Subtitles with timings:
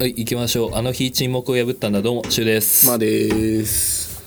[0.00, 0.76] はい行きましょう。
[0.76, 2.02] あの日沈黙を破ったんだ。
[2.02, 4.22] どうもシュウです、まあです。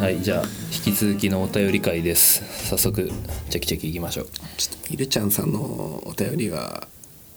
[0.00, 0.42] はいじゃあ
[0.72, 2.42] 引き続きのお便り会です。
[2.68, 3.08] 早速
[3.50, 4.26] チェキチェキいきましょう。
[4.56, 6.88] ちょっとイルちゃんさんのお便りが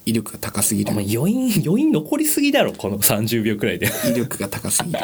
[0.10, 0.91] 威力が高すぎる。
[0.91, 3.89] お前余韻 余韻残りすぎだろこの30秒くらいで。
[4.09, 5.00] 威力が高すぎる。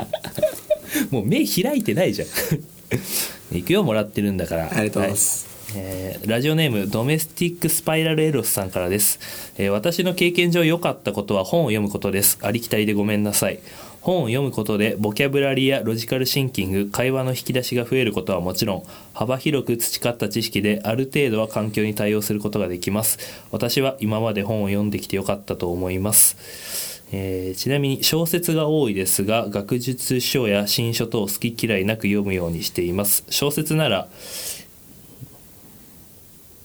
[1.12, 2.27] もう目開いてないじゃん。
[3.52, 4.72] 行くよもらってるんだから。
[4.72, 5.84] ありがとうございます、はい。
[5.84, 9.20] えーラジオネームドメスティックスパイラルエロスさんからです、
[9.58, 12.38] えー私の経験上良かったことは本を読むことです。
[12.41, 13.60] ありきたりでごめんなさい
[14.05, 18.84] 本を読むことでボキャブラリーやロジカルシンキング会話の引き出しが増えることはもちろん
[19.16, 23.18] 幅広く培った知識である程度は環境に対応することができます。
[23.49, 27.02] 私は今まで本を読んできてよかったと思います。
[27.12, 33.24] えーちなみに小説が多いですが学術書や新書等好き嫌いなく読むようにしています。
[33.32, 34.07] 小説なら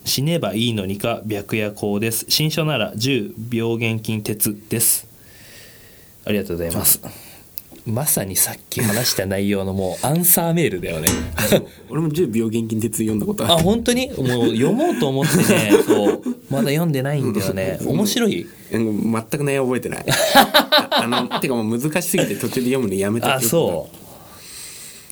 [0.05, 2.27] 死ねばいいのにか白夜行です。
[2.29, 5.09] 新書なら10病原菌鉄です。
[6.27, 7.30] ありがとうございます。
[7.91, 11.09] まさにさっき話した内容のもうアンサーメールだよね。
[11.91, 14.09] 俺も10秒現金鉄読んだことあある本当に？
[14.11, 14.15] も
[14.49, 16.23] う読もうと思ってね そう。
[16.51, 17.79] まだ読んでないんだよね。
[17.85, 18.47] 面白い？
[18.73, 20.05] うん全く内容覚えてない。
[20.35, 23.37] ああのてかもう難しすぎて途中で読むのやめた。
[23.37, 23.89] あそ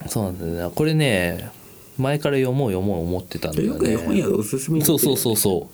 [0.07, 0.09] う。
[0.09, 1.49] そうなんだよなこれね
[1.97, 5.67] 前から読もう読もう思ってたんだよよくね本ね屋でおすすめにそうそうそうそ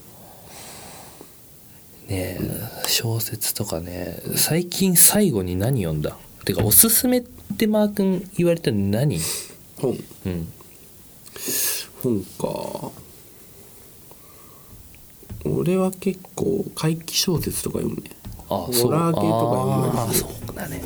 [2.08, 2.10] う。
[2.10, 2.40] ねえ
[2.86, 6.16] 小説とかね最近最後に何読んだ？
[6.44, 7.22] てかおすすめっ
[7.56, 9.18] てマー君言われたの何？
[9.76, 9.98] 本。
[10.26, 10.52] うん。
[12.02, 12.90] 本か。
[15.46, 18.10] 俺は結構怪奇小説とか読むね。
[18.48, 20.82] あホラー系とか読んだりあーするそうだね。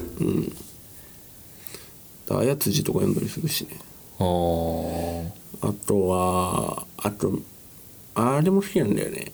[2.31, 3.79] あやつじとか読んだりするしね。
[4.19, 5.31] あー。
[5.61, 7.39] あとはあと
[8.15, 9.33] あれも好きなんだよね。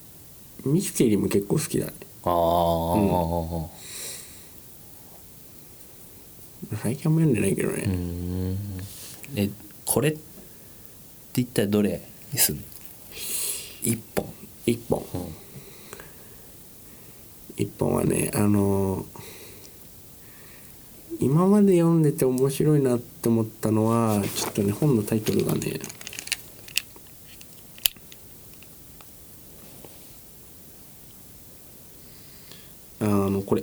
[0.65, 1.93] ミステリーも結構好きだね。
[2.25, 3.67] あー
[6.83, 8.59] 最近あんま読んでないけどね、うん。
[9.37, 9.51] え
[9.85, 10.21] これって
[11.35, 12.01] 言ったらどれ
[12.33, 12.63] にすんの？
[13.83, 14.33] 一本。
[14.67, 15.05] 一本、
[17.57, 19.07] 一本はねあのー
[21.21, 25.79] 今まで読んでて面白いなって思ったのはちょっとね本のタイトルがね
[33.01, 33.63] あのこれ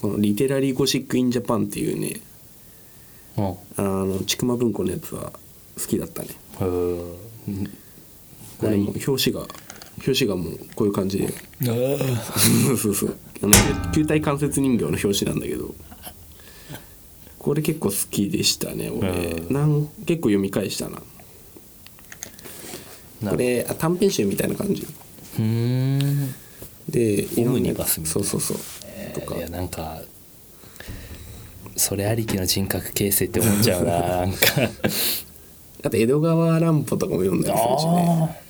[0.00, 2.20] この「Literary Gothic in Japan」っていうね
[3.36, 3.44] うん
[3.76, 5.30] あのちくま文庫のやつは
[5.78, 6.28] 好きだったね。
[6.58, 6.66] こ
[8.62, 9.46] れも表紙が
[9.98, 11.28] 表紙がもうこういう感じで。
[11.60, 13.16] そう そうそう。
[13.42, 15.74] あの球体関節人形の表紙なんだけど。
[17.38, 19.08] これ結構好きでしたね俺。
[19.08, 21.00] うんなん結構読み返したな。
[23.22, 24.86] なこれあ短編集みたいな感じ。
[26.88, 28.20] でオムニバスみたいな。
[28.20, 28.58] そうそうそう。
[29.14, 29.36] とか。
[29.36, 30.02] いやなんか
[31.78, 34.38] それありきの人格形成って思っちゃうな なんか。
[35.84, 38.40] あと江戸川乱歩とかも読んだりするしね。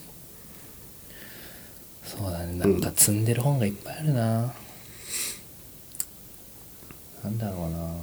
[2.04, 4.52] そうだねなんか積んでる本がいっぱいあるな、
[7.22, 7.94] なんだろうな。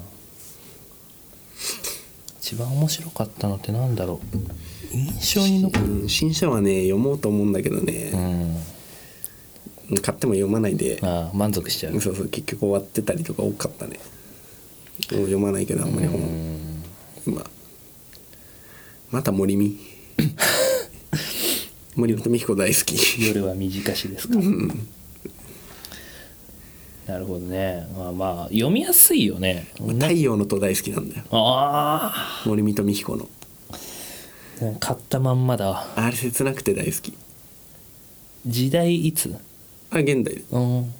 [2.39, 4.95] 一番面白かったのってなんだろう。
[4.95, 5.85] 印象に残る。
[6.01, 10.01] うん新書はね読もうと思うんだけどうね、ん。
[10.01, 10.99] 買っても読まないで。
[11.33, 11.99] 満足しちゃう。
[11.99, 13.99] そうそう結局終わってたりとか多かったね
[15.03, 16.83] 読まないけどあんまり本うん
[17.27, 17.45] 今
[19.11, 19.77] また森見。
[21.95, 23.25] 森本美彦大好き。
[23.27, 24.35] 夜は短しですか。
[27.07, 27.87] なるほどね。
[27.97, 29.67] まあまあ読みやすいよね。
[29.77, 31.23] 太陽の塔大好きなんだよ。
[31.31, 33.29] あ森見と美彦の。
[33.71, 33.77] あ
[34.79, 35.69] 買ったまんまだ。
[35.69, 37.13] わあれ切なくて大好き。
[38.45, 39.33] 時代いつ？
[39.91, 40.43] あ現代。
[40.51, 40.93] うん。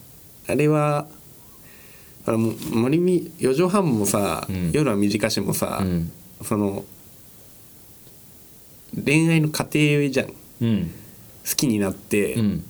[0.48, 1.08] あれは
[2.28, 4.72] あのも森見四畳半もさ、うん。
[4.72, 6.12] 夜は短しもさ、うん。
[6.44, 6.84] その
[9.04, 10.28] 恋愛の過程じゃん。
[10.28, 10.92] 好うん。
[11.56, 12.66] きになってうん。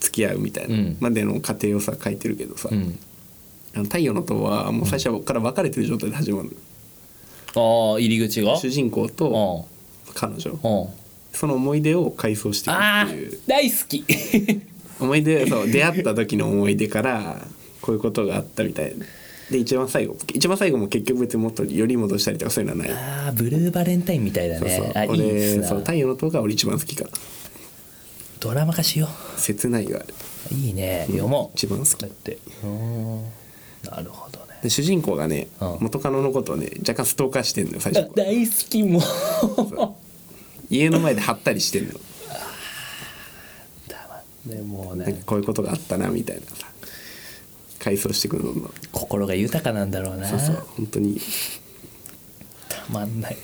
[0.00, 0.96] 付き合うみたいな、うん。
[1.00, 2.98] までの過程をさ書いてるけどさ、うん。
[3.74, 6.50] あの太陽の塔はもう最初から別れてる状態で始まる
[7.54, 8.56] の、ああ入り口が？
[8.56, 9.66] 主人公と
[10.14, 10.58] 彼女。
[11.32, 13.40] その思い出を回想していくっていう。
[13.46, 14.04] 大好き。
[14.98, 17.46] 思い出そう出会った時の思い出から
[17.86, 18.98] こういうことがあったみたい。
[18.98, 19.06] な
[19.50, 24.86] で一番最後一番最後も結局別にもっとより戻したりとかそういうのはない、ああブルーバレンタインみたいだそうそう。
[24.86, 25.68] ねあいいっ俺すな。
[25.68, 27.10] そう太陽の塔が俺一番好きかな。
[28.40, 30.08] ドラマ化しよ切ないがある
[30.50, 31.06] ういいね。
[31.08, 31.56] 読もう。
[31.56, 31.96] 一番好き。
[31.96, 32.38] だって。
[32.64, 33.22] うん。
[33.88, 34.58] なるほどね。
[34.64, 35.78] で主人公がね、うん。
[35.80, 38.12] 元カノのことをね若干ストーカーしてんのよ最初。
[38.16, 39.02] 大好きもう。
[40.70, 41.92] 家の前で貼ったりしてんの
[44.44, 46.66] でもうなんかねこういうことがあったなみたいなさ
[47.86, 50.26] 回想してくるのの心が豊かなんだろうな。
[50.26, 51.20] そうそう本当に。
[52.68, 53.36] たまんない。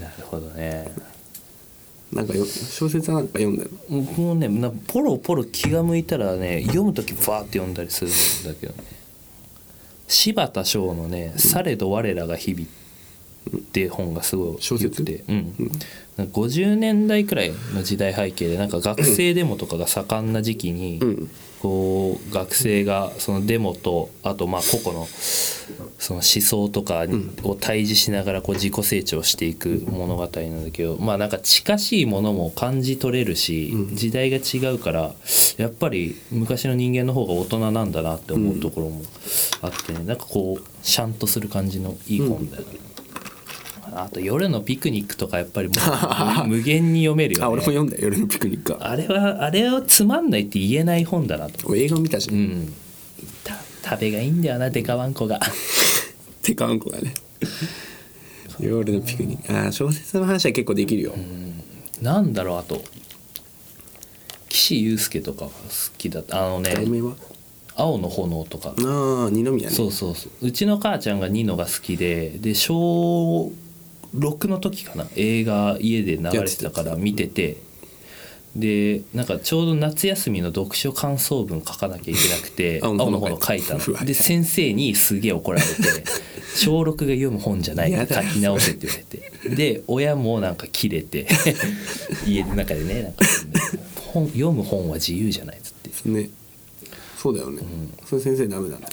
[0.00, 0.94] なるほどね。
[2.12, 3.70] なんかよ小説なんか読んだの
[4.02, 8.12] 僕もねなポロポロ気が向いたらね読む時バーって読んだりする
[8.52, 8.84] んだけどね。
[10.06, 12.64] 柴田翔のね「されど我らが日々」
[13.58, 15.02] っていう本がすごい小説？
[15.02, 15.70] 良くて、うん、なん。
[15.70, 15.86] か
[16.18, 21.30] 50年代くらいの時代背景でなんか学生デモとかが盛んな時期に、うん
[21.66, 35.14] こう学生がそのデモとあとまあ個々のその思想とかにを対峙しながらこう自己成長していく物語なんだけどまあなんか近しいものも感じ取れるし時代が違うから
[35.56, 39.02] やっぱり昔の人間の方が大人なんだなって思うところも
[39.62, 42.85] あってねなんかこうシャンとする感じのいい本だよね。
[44.02, 47.46] あと夜のピクニックとかやっぱりもう無 無限に読めるよね。
[47.46, 48.90] あ俺も読んだよ夜のピクニックは。
[48.90, 52.72] あれはあれはつまんないって言えない本だなと俺映画見たし、うん。
[53.44, 53.56] た
[53.90, 55.40] 食べがいいんだよなデカワンコが。
[56.42, 57.14] てかあんこがね。
[58.60, 59.52] 夜のピクニック。
[59.52, 61.14] ああ小説の話は結構できるよ、
[62.00, 62.82] なんだろうあと。
[64.48, 65.52] 岸優介とかが好
[65.98, 66.46] きだった。
[66.46, 67.14] あのね題名は
[67.76, 68.74] 「青の炎」とか。
[68.78, 69.74] ああ二宮ね。
[69.74, 70.46] そうそうそう。
[70.46, 73.52] うちの母ちゃんがニノが好きでで小
[74.14, 77.56] 6の時かな映画家で流れてたから見てて
[78.54, 83.80] でなんかちょうど夏休みの読書感想文書かなきゃいけなくて青青のの炎炎書いたの。
[84.04, 85.72] で先生にすげえ怒られて
[86.56, 89.02] 小6が読む本じゃない書き直せって言わ
[89.44, 89.56] れて。
[89.56, 91.26] で親もなんか切れて
[92.26, 93.26] 家の中でねなんか
[94.06, 96.08] 本読む本は自由じゃないっつって。
[96.08, 96.30] ね。
[97.18, 97.60] そうだよね、
[98.08, 98.86] それ先生ダメだね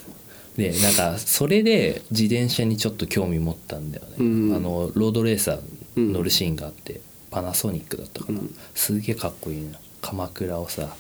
[0.57, 4.55] でなんかそれで自転車にちょっと興味持ったんだよね、うん。
[4.55, 5.59] あのロードレーサー
[5.95, 7.01] 乗るシーンがあって、
[7.31, 8.55] パナソニックだったかな、うん。
[8.75, 9.79] すげえかっこいいな。
[10.01, 10.95] 鎌倉をさ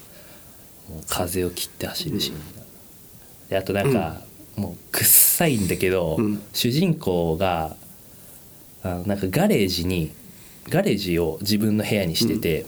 [0.89, 2.41] もう風を切って走るシーンが、
[3.49, 4.21] であとなんか、
[4.55, 6.41] もうくっさいんだけど、うん。
[6.53, 7.75] 主人公が
[8.81, 10.11] あのなんかガレージに
[10.69, 12.65] ガレージを自分の部屋にしてて、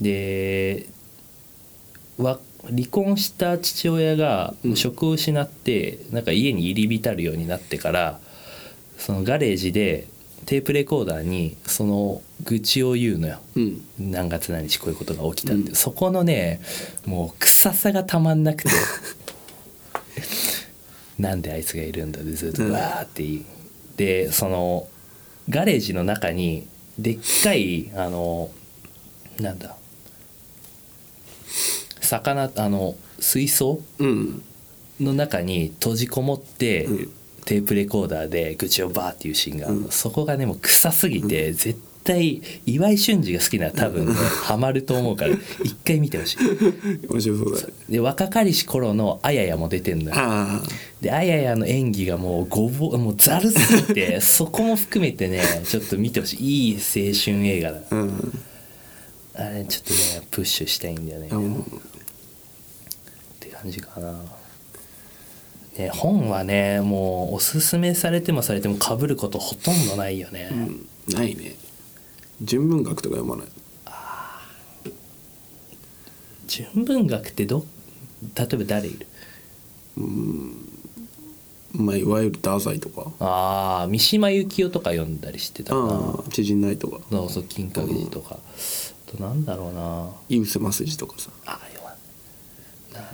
[0.00, 0.86] で
[2.16, 4.76] わ離婚した父親がうん。
[4.76, 8.20] 職を失ってなんか家に入り浸るようになってから
[8.96, 10.08] そのガレージで
[10.46, 13.38] テープレコーダーにその愚痴を言うのよ。
[13.54, 13.84] うん。
[13.98, 15.74] 何月何日こういうことが起きたって、うん。
[15.74, 16.60] そこのね
[17.06, 18.70] もう臭さがたまんなくて。
[21.18, 22.72] なんであいつがいるんだでずっとうん。
[22.72, 23.44] わーって言い、
[23.96, 24.88] でその
[25.48, 26.66] ガレージの中に
[26.98, 28.50] でっかいあの
[29.38, 29.76] なんだ
[32.08, 34.42] 魚あの水槽うん。
[35.00, 37.12] の中に閉じこもって、うん。
[37.44, 39.76] テープレコーダーで愚痴をバーっていうシーンがある。
[39.76, 39.90] の、うん。
[39.90, 46.38] そこがねもう臭すぎて、絶対岩井俊二が好きなら多分ね、ハマると思うから一回見てほしい。
[47.08, 47.72] 面白そうだね。
[47.90, 50.12] で若かりし頃のあややも出てんのよ。
[50.16, 50.62] あ
[51.02, 56.70] であややの演技がもうごぼもうざるすぎて そこも含めてねちょっと見てほしい。
[56.70, 57.80] いい青春映画だ
[59.34, 61.28] あれちょっとねプッシュしたいんだよね
[63.60, 64.20] 感じかな。
[65.76, 70.88] ね、本はねもうおすすめされてもされてもかぶることほとんどないよね、うん。
[71.14, 71.54] ないね。
[72.42, 73.46] 純文学とか読まない？
[76.48, 77.64] 純文学ってど
[78.34, 79.06] 例えば誰いる？
[81.74, 83.12] まあいわゆる太宰とか。
[83.20, 85.84] ああ三島由紀夫とか読んだりしてたかな。
[85.84, 86.98] ああ知人ないとか。
[87.10, 88.38] そうそう金閣寺とか、あ
[89.10, 90.10] となんだろうな。
[90.28, 91.30] 井伏正治とかさ。
[91.46, 91.90] あ読ま
[92.98, 93.06] な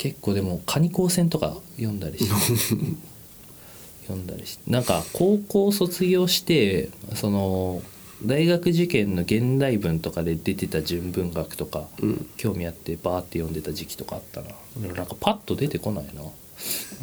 [0.00, 2.30] 結構でも蟹高専とか読んだりして
[4.08, 7.82] 読んだりしてなんか高校卒業してその
[8.24, 12.26] 大学受験の現代文とかで出てた純文学とか、うん。
[12.36, 14.48] 興味あってバーって読んでた時期とかあったな。
[14.76, 16.22] でもなんかパッと出てこないな。
[16.22, 16.28] な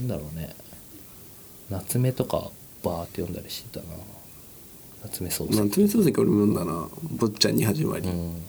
[0.03, 0.55] んだろうね。
[1.71, 2.51] 夏目とか
[2.83, 3.95] バーって読んだりしてたな。
[5.05, 5.59] 夏目漱石。
[5.59, 6.87] 夏目漱石俺も読んだな
[7.17, 8.41] 「坊ちゃんに始まり」うん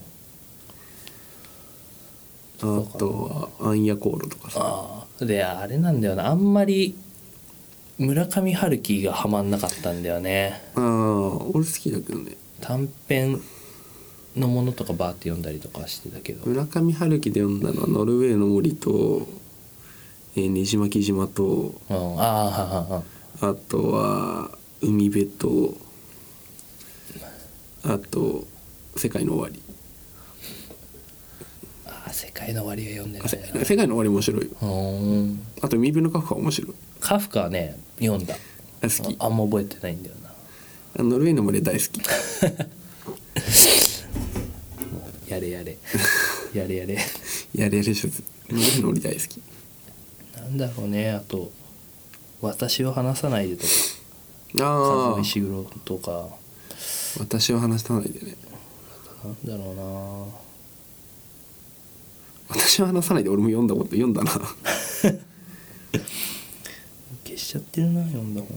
[2.61, 4.61] あとは「アンヤコール」とかさ。
[4.63, 6.29] ああであれなんだよな。
[6.29, 6.97] あんまり
[7.99, 10.63] 村上春樹がハマんなかったんだよね。
[10.75, 10.83] ああ
[11.53, 12.37] 俺好きだけどね。
[12.61, 13.41] 短編
[14.37, 16.47] のものとかバーって読んだりとかしてたけど。
[16.47, 19.27] 村上春樹で読んだのは「ノルウェーの森と」
[20.37, 23.03] えー、ねじ巻き島とうん、ああははは。
[23.41, 24.51] あとは
[24.83, 25.75] 「海辺」と
[27.85, 28.45] あと
[28.97, 29.63] 「世界の終わり」
[32.09, 33.25] あ世界の終わりは読んでな。
[33.25, 34.51] いせ世界の終わり面白い
[35.63, 36.75] あと海辺のカフカ面白い。
[37.01, 38.35] カフカはね読んだ。
[38.83, 39.17] 好き。
[39.19, 40.31] ああんま覚えてないんだよな。
[40.99, 42.01] あノルウェーの森大好き。
[45.31, 45.77] やれやれ。
[46.55, 46.95] やれやれ。
[47.55, 49.43] やれやれシューズノルウェーの森大好き。
[50.37, 51.11] なんだろうね。
[51.11, 51.53] あと
[52.41, 53.73] 「私を話さないで」とか
[54.65, 56.29] 「ああ和石黒」とか。
[57.19, 58.37] 私は話さないでね。
[59.25, 59.83] なんだろうな
[62.49, 64.31] 私は話さないで俺も読んだこと読んだな。
[67.25, 68.49] 消しちゃってるな読んだ本。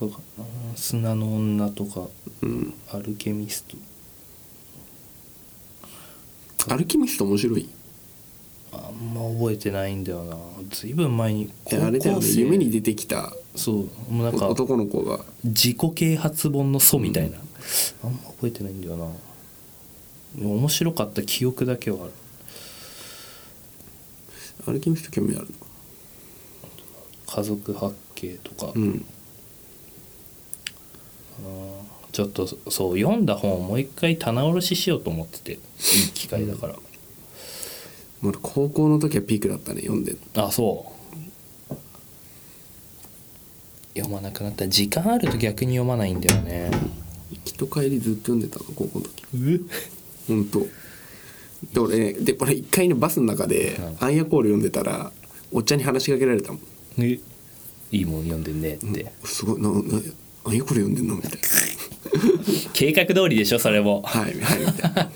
[0.00, 0.44] とかかな。
[0.76, 2.08] 砂の女とか
[2.42, 2.74] うん。
[2.92, 3.76] アルケミスト。
[6.72, 7.68] アルキミスト面白い？
[8.72, 10.36] あんま覚えてないんだよな。
[10.70, 13.76] ずいぶん前にえあれだよね夢に出てきたそう。
[14.12, 15.24] もうなんか男の子が。
[15.44, 17.38] 自己啓発本の祖みたいな、
[18.04, 19.06] あんま覚えてないんだよな
[20.38, 22.12] 面白かった記憶だけはある。
[24.66, 25.48] アルキミスト興味ある
[27.26, 29.04] 家族八景とか、なうん。
[32.12, 35.52] ちょっとそう読んだ本をもう一回棚卸ししようと思ってて。
[35.52, 35.58] いい
[36.12, 36.76] 機会だから、
[38.20, 40.16] まだ高校の時はピークだったね読んで。
[40.36, 41.74] あそう。
[43.94, 44.68] 読まなくなった。
[44.68, 46.70] 時間あると逆に読まないんだよね。
[47.30, 49.24] 行きと帰りずっと読んでたの高校の時。
[49.34, 49.60] え
[50.28, 50.60] 本当。
[51.72, 55.12] で俺ねで俺一回のバスの中でうんアンヤコール読んでたら
[55.52, 56.62] おっちゃんに話しかけられたもん。
[56.98, 57.20] え
[57.92, 59.74] いいもん読んでんねって、すごいなな
[60.44, 61.16] アンヤコール読んでんの？
[61.16, 61.38] みたいな。
[62.72, 64.02] 計画通りでしょそれも。
[64.02, 65.10] はいはいみたいな。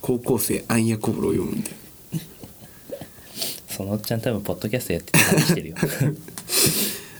[0.00, 1.74] 高校生アンヤコールを読むみたい
[3.68, 5.76] そのおっちゃん多分ポッドキャストやってて話してるよ。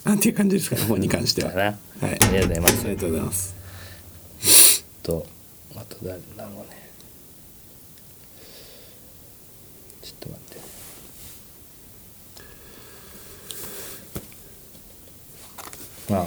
[0.05, 1.53] ななんていう感じですかね本に関しては。
[1.53, 1.65] はい。
[1.67, 1.77] あ
[2.09, 2.85] りがとうございます。
[2.85, 3.60] ありがとうございます
[5.03, 5.27] と
[5.77, 6.91] あと誰だろうね。
[10.03, 10.61] ちょっと待って。
[16.15, 16.27] あ。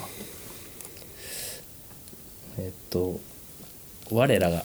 [2.59, 3.19] えっと
[4.11, 4.63] 我らが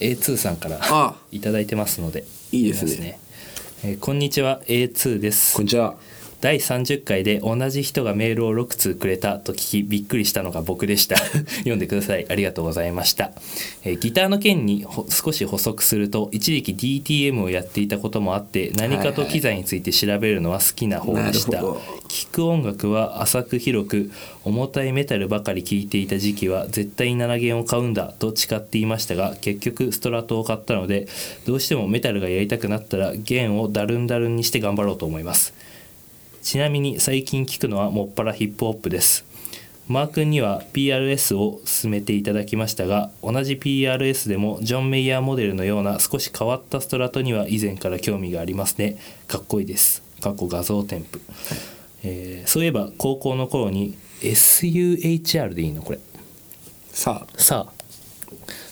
[0.00, 1.16] A2 さんからあ。
[1.30, 3.18] いただいてますのでいいですね。
[3.84, 5.56] えーこんにちは A2 です。
[5.56, 5.96] こんにちは
[6.42, 11.16] 第30回で同じ人がメールを6通くれたと聞きびっくりしたのが僕でした。
[11.62, 12.26] 読んでください。
[12.28, 13.30] ありがとうございました、
[13.84, 24.10] えーギターの件にほ少し補足すると一時期 DTM をやっていたこともあって何かと機材について調べるのは好きな方でした、なるほど聴く音楽は浅く広く
[24.42, 31.06] 重たいメタルばかり聴いていた時期は絶対7弦を買うんだと誓っていましたが結局ストラトを買ったので
[31.46, 35.54] どうしてもメタルがやりたくなったら弦をダルンダルンにして頑張ろうと思います
[36.42, 39.24] ちなみに最近聞くのはもっぱらヒップホップです。
[39.88, 48.98] マー君には PRS を勧めていただきましたが同じ PRS でもジョン・メイヤーモデルのような少し変わったストラトには以前から興味がありますね。
[49.28, 50.02] かっこいいです。
[50.20, 51.18] かっこ画像添付、
[52.04, 55.82] えーそういえば高校の頃に SUHR でいいの？
[55.82, 56.00] これ。
[56.92, 57.40] さあ。
[57.40, 57.72] さあ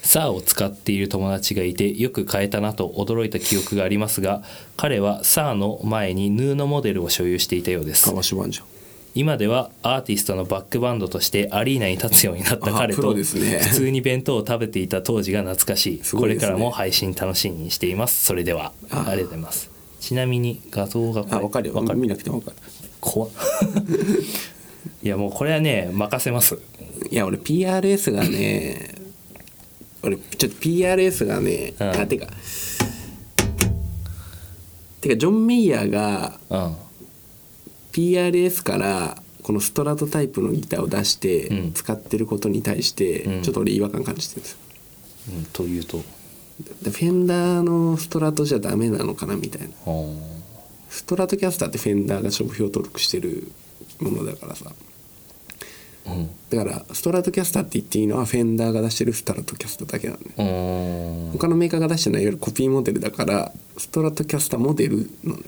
[0.03, 4.43] さあを使っている友達がいてよく変えたなと驚いた記憶がありますが
[4.77, 8.11] 彼はさあの前にヌーのモデルを所有していたようです。
[9.13, 15.99] 今ではアーティストのバックバンドとしてアリーナに立つようになった彼と普通に弁当を食べていた当時が懐かしい。
[15.99, 16.03] ね。
[16.13, 18.25] これからも配信楽しみにしています。
[18.25, 19.71] それではあありがとうございます。
[20.01, 21.75] ちなみに画像がこかるよ。
[21.75, 21.99] わかる。
[21.99, 22.57] 見なくても分かる。
[23.01, 23.31] 怖っ。
[25.03, 26.59] いやもうこれはね任せます。
[27.11, 29.00] いや俺 PRS がね
[30.03, 31.91] 俺ちょっと PRS がね、うん。
[31.91, 32.27] あてか
[35.01, 36.77] てかジョン・メイヤーがうん。
[37.93, 41.73] PRS からこのストラトタイプのギターを出してうん。
[41.73, 43.43] 使ってることに対してうん。
[43.43, 44.59] ちょっと俺違和感感じてるんですよ。
[45.37, 45.99] うんというと？
[46.83, 49.93] でフェンダーのストラトじゃダメなのかなみたいな。
[49.93, 50.19] うん。
[50.89, 53.51] ストラトキャスターってフェンダーが商標登録してる
[54.01, 54.73] ものだからさ
[56.07, 56.31] うん。
[56.51, 60.19] だからストラトキャスターって言っていいのはフェンダーが出してるストラトキャスターだけなん
[61.33, 65.43] 他のメーカーが出してないいわゆるコピーモデルだからストラトキャスターモデルのね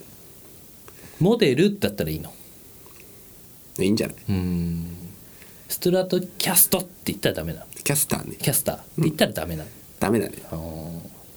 [1.20, 2.32] モデルだったらいいの。
[3.78, 4.16] いいんじゃない？
[4.28, 4.86] うん。
[5.68, 7.66] ストラトキャストって言ったらダメなの。
[7.82, 8.36] キャスターね。
[8.36, 8.76] キャスター。
[8.76, 10.34] って言ったらダメなの、ダメだね。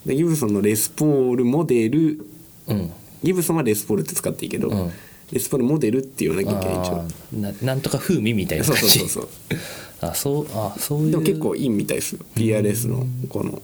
[0.06, 2.26] でギブソンのレスポールモデル。
[2.68, 2.92] うん。
[3.24, 4.92] ギブソンはレスポールって使っていいけど、うん
[5.32, 9.00] レスポールモデルって言わなきゃいけない一応ななんとか風味みたいなそう感じ。
[9.00, 9.60] そうそうそう
[10.02, 11.12] あそうあそういう。
[11.12, 12.20] でも結構いいみたいですよ。
[12.36, 13.62] PRS のこの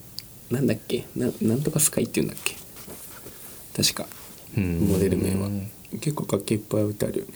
[0.50, 1.06] なんだっけ？
[1.16, 2.56] ななんとかスカイっていうんだっけ？
[3.82, 4.06] 確か。
[4.56, 4.80] うん。
[4.80, 5.48] モデル名は。
[6.00, 7.32] 結構楽器いっぱい置いてあるよね。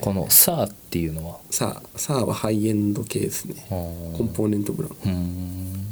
[0.00, 1.38] この「さあ」っていうのは？
[1.50, 3.64] さあさあはハイエンド系ですね。
[3.70, 3.76] コ
[4.22, 5.86] ンポーネントブランうーん。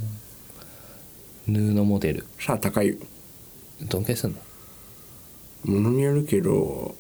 [1.47, 2.27] ヌーのモデル。
[2.39, 2.97] さあ高いよ。
[3.83, 4.37] どんくらいすんの？
[5.75, 6.95] ものによるけど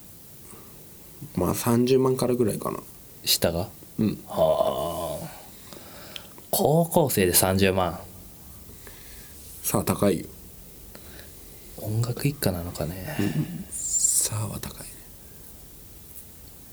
[1.37, 2.79] まあ30万からぐらいかな。
[3.25, 3.69] 下が？
[3.99, 4.19] うん。
[4.27, 5.29] はあ。
[6.51, 7.99] 高校生で30万。
[9.63, 10.27] さあ高いよ。
[11.79, 13.17] 音楽一家なのかね、
[13.71, 14.93] さあは高いね。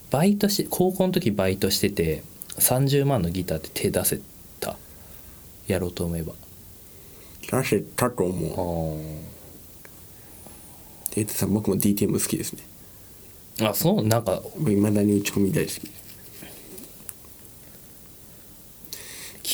[0.09, 2.23] バイトし高校の時バイトしてて
[2.57, 4.19] 30万のギターって手出せ
[4.59, 4.77] た？
[5.67, 6.33] やろうと思えば。
[7.49, 8.99] 出せたと思う。
[11.15, 12.63] データさん僕も DTM 好きですね
[13.59, 14.07] ああそう？
[14.07, 14.41] なんか。
[14.67, 15.91] いまだに打ち込み大好き。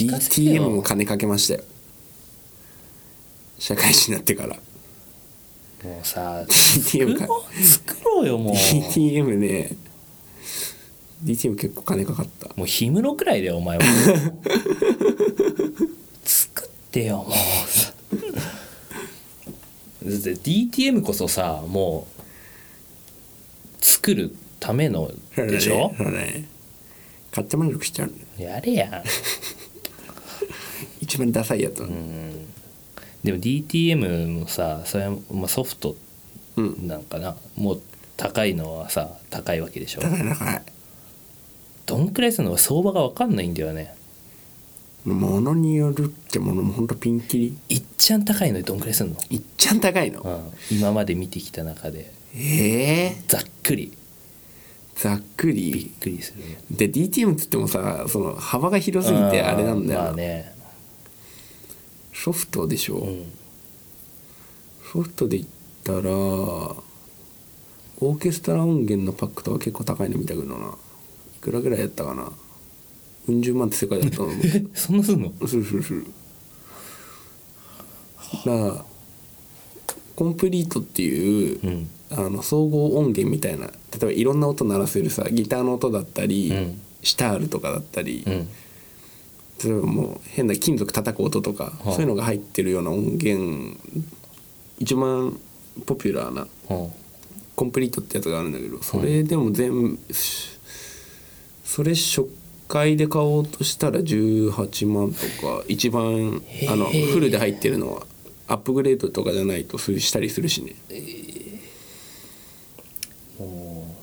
[0.06, 0.64] 聞かせてよ。
[0.64, 1.64] DTM も金かけましたよ。
[3.58, 4.56] 社会人になってから。
[5.84, 8.54] もうさ DTM か作ろう作ろうよもう。
[8.54, 9.76] DTM ね。
[11.24, 12.50] DTM 結構金かかった。
[12.50, 13.84] もう氷室くらいだよお前は。
[16.24, 17.32] 作ってよもう。
[17.68, 17.94] さ
[20.04, 22.17] だって DTM こそさもう
[24.08, 25.92] 作るためのでしょ？
[26.00, 26.46] ね。
[27.32, 29.04] 買って満足しちゃうやれや
[31.02, 31.82] 一番ダサいやつ。
[31.82, 31.90] は
[33.24, 35.98] でも DTM もさそれはまあソフト
[36.56, 36.88] うん。
[36.88, 37.36] なんかな？
[37.58, 37.82] もう
[38.16, 40.02] 高いのはさ高いわけでしょ？
[40.02, 40.62] 高い高い。
[41.86, 43.94] どんくらいするのか相場が分かんないんだよね。
[45.04, 47.58] ものによるってものもほんとピンキリ。
[47.70, 50.22] いっちゃん高いのにどんくらいするの、いっちゃん高いの。
[50.22, 53.94] うん、今まで見てきた中でええざっくり。
[54.96, 56.58] ざっくびっりくりするね。
[56.72, 60.54] で DTM っつってもさその幅が広すぎてあれなんだよ、まあね。
[62.14, 63.32] ソフトでしょ、うん。
[64.92, 65.50] ソフトで言っ
[65.84, 70.76] たらオーケストラ音源のパックとか結構高いの見たけどな。
[71.38, 72.32] いくらぐらいやったかな？
[73.30, 75.32] うん十万って世界だったのえ そんなすんの？
[75.48, 76.08] するするする
[78.24, 78.86] だから
[80.18, 81.90] コンプリートっていう、うん。
[82.10, 86.82] あの総合音源みたいな例えばいろんな音鳴らせるさギターの音だったり、うん。
[87.04, 88.48] シタールとかだったり、うん。
[89.64, 93.78] 例えばもう変な金属叩く音とか、あそういうのが入ってるような音源
[94.80, 95.40] 一番
[95.86, 96.92] ポピュラーなうん
[97.58, 100.00] コンプリートってやつがあるんだけどそれでも全部
[101.64, 102.30] それ初
[102.68, 108.04] 回で買おうとしたら18万とか一番あのフルで入ってるのは
[108.48, 110.76] アップグレードとかじゃないとそしたりするしね。
[113.38, 113.96] も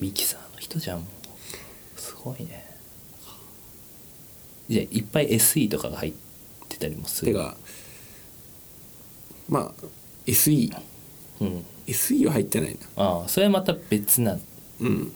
[0.00, 0.98] うミキサーの人じゃん。
[0.98, 1.06] も
[1.96, 2.66] うすごいね。
[4.68, 6.12] じゃあいっぱい SE とかが入っ
[6.68, 7.32] てたりもする？
[7.32, 7.56] てか
[9.48, 9.84] まあ
[10.26, 10.76] SE
[11.40, 11.64] うん。
[11.86, 13.04] SE は入ってないな。
[13.04, 14.38] ああそれはまた別な。
[14.80, 15.12] うん。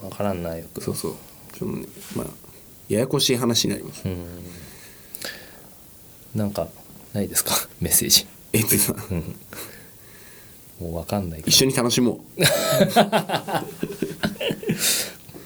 [0.00, 0.80] 分からんなよく。
[0.82, 1.14] そうそう。
[1.54, 2.26] ちょっとねまあ
[2.88, 4.02] ややこしい話になります。
[4.04, 4.26] うん
[6.34, 6.68] なんか
[7.12, 7.54] ないですか？
[7.80, 8.26] メッセージ。
[8.52, 8.76] えっと。
[8.78, 8.94] さ
[10.80, 12.42] もう分かんないけ一緒に楽しもう。
[12.42, 12.46] ど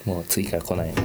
[0.12, 0.94] もう次から来ない。
[0.94, 1.02] な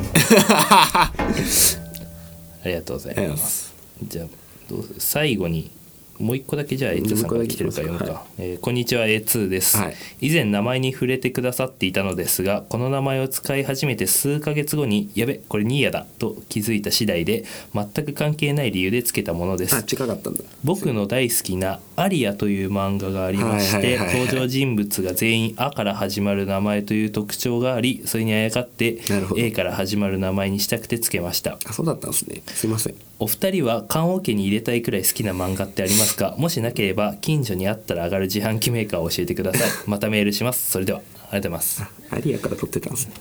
[2.63, 3.63] ありがとうございまます。
[3.65, 3.74] す
[4.08, 4.28] じゃあ
[4.70, 5.72] どうする最後に
[6.21, 9.95] もう一個だけじゃあ A2 さんから来てるから読むか、はえーこんにちは A2 です、はい。
[10.21, 19.75] 以前名前に触れてくださっていたのですがこの名前を使い始めて数ヶ月後にやべこれニーヤだと気づいた次第で全く関係ない理由でつけたものです。
[19.75, 20.43] あ近かったんだ。
[20.63, 28.99] 僕の大好きな「アリア」という漫画がありまして登場人物が全員「あ」から始まる名前という特徴がありそれにあやかって
[29.38, 31.57] A から始まる名前にしたくてつけました。
[31.65, 32.41] あそうだったんですね。
[32.47, 36.34] すいませんお二人は棺桶に入れたいくらい好きな漫画ってありますか？
[36.39, 39.69] もしなければ近所にあったら上がる自販機メーカーを教えてください。
[39.86, 40.71] またメールします。
[40.71, 41.84] それではありがとうございます。
[42.10, 43.13] アリアから撮ってたんですね。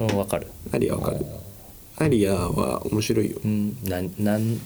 [0.00, 0.48] うんわかる。
[0.74, 1.24] アリアわかる。
[1.96, 3.38] アリアは面白いよ。
[3.42, 4.60] うんなんなん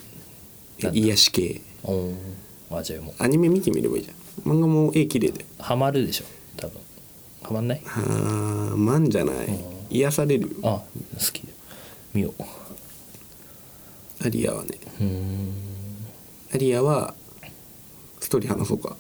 [0.93, 1.61] 癒し系。
[1.85, 2.19] うん
[2.73, 3.23] あじゃあもう。
[3.23, 4.53] アニメ見てみればいいじゃん。
[4.53, 5.45] 漫画も絵綺麗で。
[5.61, 6.25] ハマるでしょ？
[6.57, 6.81] 多分。
[7.45, 7.83] ハマんない？
[7.87, 9.37] あーマンじゃない。
[9.89, 10.57] 癒されるよ。
[10.65, 10.85] あ好
[11.33, 11.45] き。
[12.13, 12.43] 見よう
[14.27, 14.71] アリアはね。
[15.01, 15.55] うーん。
[16.53, 17.15] アリアは
[18.21, 18.97] ストーリー話そうか。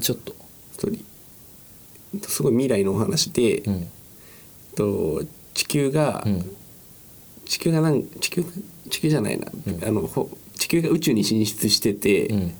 [0.00, 0.34] ちょっと。
[0.72, 2.28] ストーリー。
[2.28, 3.88] すごい未来のお話で、うん。
[4.74, 5.22] と
[5.54, 6.56] 地球が、うん。
[7.46, 8.44] 地球がなん地球
[8.90, 9.84] 地球じゃないな、うん。
[9.84, 10.28] あのほ
[10.58, 12.54] 地球が宇宙に進出してて、うん。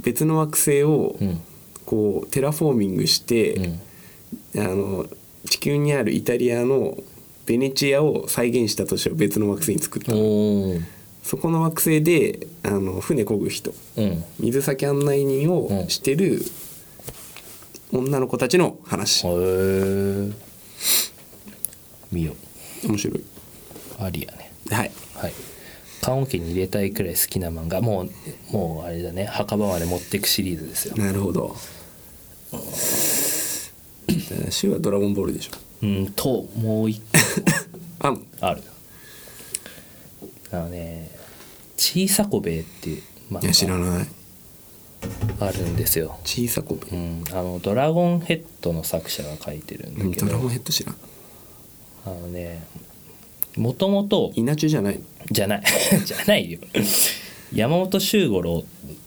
[0.00, 1.40] 別の惑星をうん。
[1.84, 3.54] こうテラフォーミングして、
[4.54, 4.60] うん。
[4.60, 5.06] あの
[5.48, 6.98] 地球にあるイタリアの
[7.46, 10.12] ベネチアを再現した都市を別の惑星に作った。
[11.22, 13.72] そこの惑星であの船漕ぐ人。
[13.96, 14.24] うん。
[14.38, 16.40] 水先案内人をしてる
[17.92, 19.26] 女の子たちの話。
[19.26, 20.32] へえ
[22.12, 22.34] 見よ
[22.84, 23.18] 面白い。
[23.18, 23.24] う
[23.98, 24.52] ありやね。
[24.70, 24.92] はい。
[25.14, 25.32] はい。
[26.02, 27.80] 棺桶に入れたいくらい好きな漫画。
[27.80, 29.24] もうもうあれだね。
[29.24, 30.96] 墓場まで持っていくシリーズですよ。
[30.96, 31.56] なるほど。
[34.50, 37.02] 週はドラゴンボールでしょうんともう一
[38.00, 38.62] あ個ある
[40.52, 41.10] あのね
[41.76, 44.06] 「小さこべえ」っていう漫いや知らない。
[45.38, 46.96] 画あるんですよ、小さこべ。
[46.96, 50.96] うん、あのドラゴンヘッドの作者が書いてるんだけど、うんドラゴンヘッド知らん。
[52.06, 52.64] あのね
[53.56, 54.96] もともと稲中じゃない。
[54.96, 55.62] のじゃない。
[56.04, 56.58] じゃないよ。
[57.52, 58.64] 山本周五郎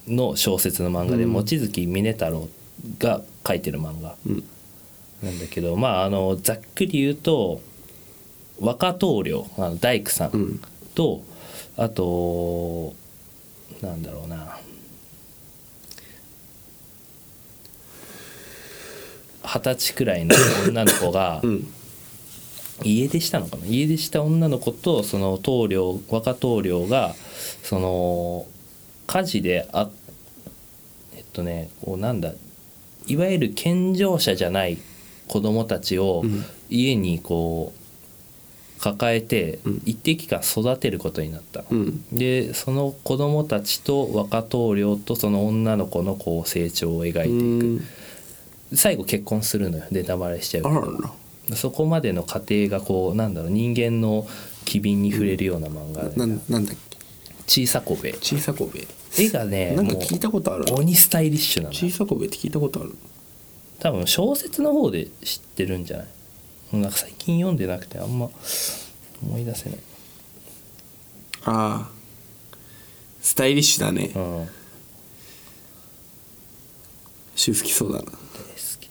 [0.07, 1.33] の小説の漫画で、うん。
[1.33, 2.47] 望月峰太郎
[2.97, 4.15] が書いてる漫画。
[4.27, 4.43] うん
[5.23, 7.61] なんだけどまああのざっくり言うと
[8.59, 10.61] 若棟梁あの大工さんうん。
[10.95, 11.23] と、
[11.77, 12.93] あと
[13.81, 14.57] なんだろうな。
[19.41, 20.35] 二十歳くらいの
[20.67, 21.67] 女の子が うん。
[22.83, 23.65] 家出したのかな？
[23.65, 27.15] 家出した女の子とその棟梁若棟梁が
[27.63, 28.45] その
[29.05, 29.89] 火事であ
[31.15, 32.31] えっとねこうなんだ
[33.07, 34.77] いわゆる健常者じゃない
[35.29, 36.43] 子供たちをうん。
[36.69, 37.71] 家にこ
[38.77, 39.81] う抱えてうん。
[39.85, 41.67] 一定期間育てることになったの。
[41.71, 42.03] うん。
[42.11, 48.75] でその子供たちと若棟梁とその女の子のこう成長を描いていく。
[48.75, 49.85] 最後結婚するのよ。
[49.91, 51.55] ネタバレしちゃうけど。
[51.55, 53.49] そこまでの過程がこうなんだろう。
[53.49, 54.27] 人間の
[54.65, 56.75] 機敏に触れるような漫画で、ななんだっ
[57.47, 57.63] け？
[57.65, 58.13] 小さこべ。
[58.13, 58.87] 小さこべ。
[59.17, 60.73] 絵がねなんかもう聞いたことあるな。
[60.73, 62.95] 鬼スタイリッシュなの小さこべって聞いたことある
[63.79, 66.07] 多分小説の方で知ってるんじゃない？
[66.81, 68.29] なんか最近読んでなくてあんま
[69.23, 69.79] 思い出せない。
[71.45, 71.99] ああ。
[73.21, 74.11] スタイリッシュだね。
[74.15, 74.21] うん。
[74.41, 74.51] 大好
[77.35, 78.05] シュ好きそうだな。
[78.05, 78.89] き。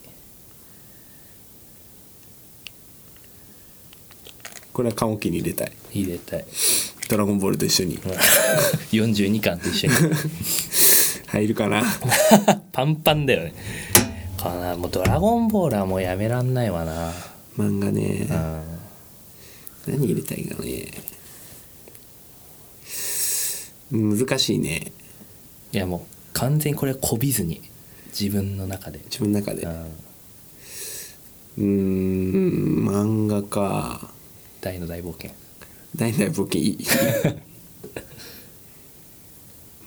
[4.73, 5.71] これは棺桶に入れたい。
[5.93, 6.45] 入れたい。
[7.09, 7.97] ドラゴンボールと一緒に。
[8.91, 9.93] 42巻と一緒に。
[11.27, 11.83] 入るかな。
[12.71, 13.53] パンパンだよね
[14.39, 14.75] かな。
[14.75, 17.11] もうドラゴンボールはもうやめらんないわな。
[17.57, 18.27] 漫画ね。
[19.87, 19.93] うん。
[19.93, 20.91] 何入れたいかね。
[23.91, 24.91] 難しいね。
[25.71, 26.01] いやもう
[26.33, 27.61] 完全にこれこびずに。
[28.09, 29.67] 自分の中で、自分の中で。
[31.57, 34.09] うん、漫画か。
[34.61, 35.31] 大の大冒険。
[35.95, 36.77] 大体僕いい。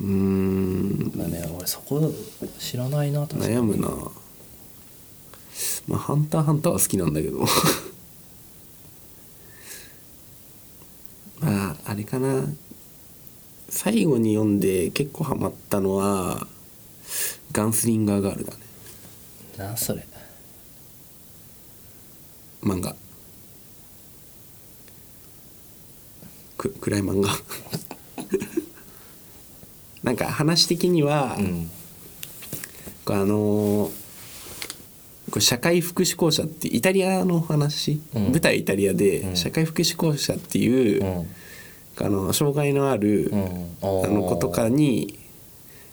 [0.01, 1.13] うーん。
[1.17, 2.13] まあね俺そこ
[2.59, 3.89] 知らないな悩むな
[5.89, 7.41] まあ「ハンターハンター」は好きなんだけど。
[11.41, 12.47] まああれかな。
[13.69, 16.47] 最後に読んで結構ハマったのは
[17.53, 18.59] 「ガンスリンガーガール」だね。
[19.57, 20.07] なんそれ。
[22.63, 22.95] 漫画。
[26.59, 27.31] く暗い漫画。
[30.05, 31.71] なんか話的には、うん。
[33.07, 34.02] あのー
[35.33, 38.23] これ社会福祉校舎ってイタリアの話、うん。
[38.25, 39.37] 舞台イタリアでうん。
[39.37, 41.27] 社会福祉校舎っていう、うん。
[42.05, 43.41] あの障害のある、うん。
[43.81, 45.19] あの子とかに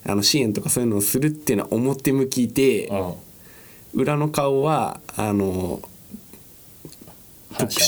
[0.04, 3.14] あの支援とかそういうのをするっていうのは表向きで、うん。
[3.94, 5.80] 裏の顔はあの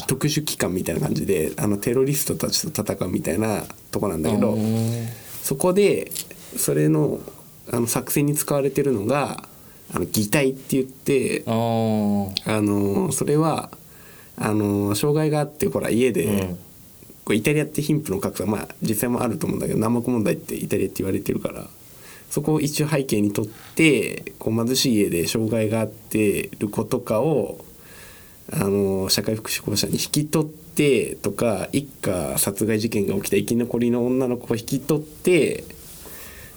[0.08, 5.06] 特殊機関みたいな感じであのテロリストたちと戦うみたいなとこなんだけど、うん。
[5.42, 6.10] そこで
[6.56, 7.20] それの
[7.70, 9.44] あの作戦に使われてるのが
[9.94, 13.70] あの擬態って言ってあのそれは
[14.36, 16.58] あの障害があってほら家で、うん。
[17.24, 21.66] こうイタリアって貧富の格差まあ実際もあると思うんだけど南北問題ってイタリアって言われてるから
[22.30, 27.64] そこを一応背景にとってこう貧しい家で障害があってる子とかを
[28.52, 35.64] あの社会福祉校舎に引き取ってとか一家殺害事件が起きた生き残りの女の子を引き取って、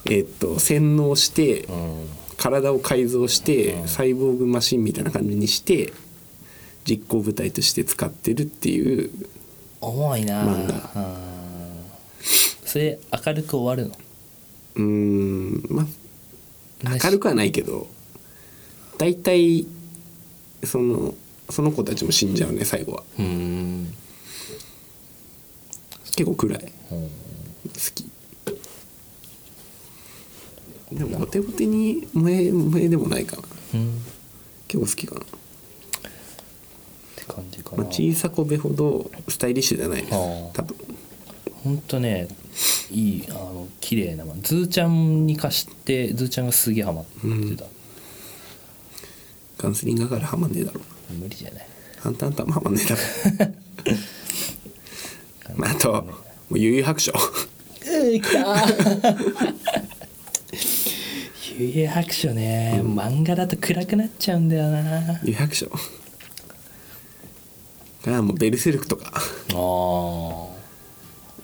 [0.05, 3.87] えっと洗脳してうん体を改造してうん。
[3.87, 5.93] サイボーグマシンみたいな感じにして
[6.85, 9.09] 実行部隊として使ってるっていう
[9.81, 10.43] 重いな。
[10.43, 11.01] 漫画。
[11.01, 11.15] うん。
[12.65, 13.95] それ明るく終わるの？
[14.75, 15.85] うーんまあ
[17.03, 17.87] 明るくはないけど
[18.97, 19.65] 大体
[20.63, 21.13] その
[21.49, 23.03] その子たちも死んじゃうね最後は。
[23.19, 23.93] うん。
[26.05, 26.73] 結構暗い。
[26.89, 27.09] 好うん。
[27.93, 28.09] き
[30.95, 33.43] でもボテボテに萌え萌えでもないかな。
[33.75, 34.01] うん。
[34.67, 35.23] 結構好きかな、っ
[37.15, 37.83] て感じかな。
[37.83, 40.11] まあ、小さこべほどスタイリッシュじゃないです。
[40.11, 40.75] 多分。
[41.63, 42.27] ほんとね
[42.91, 47.65] いいあの綺麗な漫画ズーちゃんに貸してズーちゃんがすげえハマってた、
[49.57, 50.81] ガンスリンガーガールはまんねえだろ。
[51.09, 51.67] 無理じゃない。
[51.99, 53.01] ハンターハンターもはまんねえだろ。
[55.57, 56.13] まあ、あとも
[56.51, 57.11] う幽遊白書。
[57.11, 57.15] う
[58.19, 58.55] きた
[61.57, 65.21] 幽遊白書ね、漫画だと暗くなっちゃうんだよな。
[65.23, 65.71] 幽遊白書？
[68.07, 69.13] ああもうベルセルクとか。
[69.15, 69.19] あ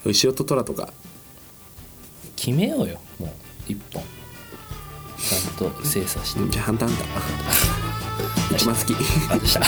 [0.03, 0.91] 牛音虎とか。
[2.35, 3.29] 決めようよもう。
[3.71, 4.03] 一本。
[5.17, 6.49] ちゃんと精査して。
[6.49, 8.93] じゃあハンターハンター一番好き
[9.31, 9.61] あでした